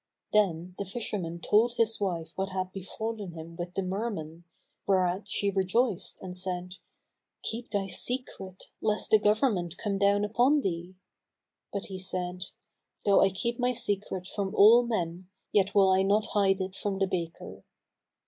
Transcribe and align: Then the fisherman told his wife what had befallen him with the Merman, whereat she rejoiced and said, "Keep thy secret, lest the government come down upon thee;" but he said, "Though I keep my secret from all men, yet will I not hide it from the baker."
Then 0.33 0.73
the 0.79 0.85
fisherman 0.85 1.41
told 1.41 1.73
his 1.75 1.99
wife 1.99 2.31
what 2.35 2.49
had 2.49 2.71
befallen 2.71 3.33
him 3.33 3.55
with 3.55 3.75
the 3.75 3.83
Merman, 3.83 4.45
whereat 4.87 5.27
she 5.27 5.51
rejoiced 5.51 6.17
and 6.23 6.35
said, 6.35 6.77
"Keep 7.43 7.69
thy 7.69 7.85
secret, 7.85 8.63
lest 8.81 9.11
the 9.11 9.19
government 9.19 9.77
come 9.77 9.99
down 9.99 10.25
upon 10.25 10.61
thee;" 10.61 10.95
but 11.71 11.85
he 11.85 11.99
said, 11.99 12.45
"Though 13.05 13.21
I 13.21 13.29
keep 13.29 13.59
my 13.59 13.73
secret 13.73 14.27
from 14.27 14.55
all 14.55 14.81
men, 14.87 15.29
yet 15.51 15.75
will 15.75 15.91
I 15.91 16.01
not 16.01 16.29
hide 16.33 16.61
it 16.61 16.75
from 16.75 16.97
the 16.97 17.05
baker." 17.05 17.63